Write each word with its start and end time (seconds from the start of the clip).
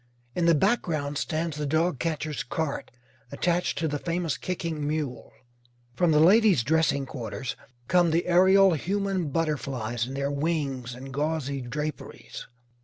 In 0.33 0.47
the 0.47 0.55
background 0.55 1.19
stands 1.19 1.57
the 1.57 1.67
dogcatcher's 1.67 2.41
cart, 2.41 2.89
attached 3.31 3.77
to 3.77 3.87
the 3.87 3.99
famous 3.99 4.35
kicking 4.35 4.87
mule. 4.87 5.31
From 5.93 6.09
the 6.11 6.19
ladies' 6.19 6.63
dressing 6.63 7.05
quarters 7.05 7.55
come 7.87 8.09
the 8.09 8.25
aerial 8.25 8.73
human 8.73 9.29
butterflies 9.29 10.07
in 10.07 10.15
their 10.15 10.31
wings 10.31 10.95
and 10.95 11.13
gauzy 11.13 11.61
draperies. 11.61 12.47